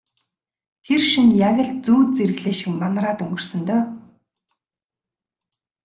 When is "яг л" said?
1.49-1.71